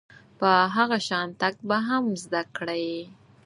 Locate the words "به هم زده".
1.67-2.41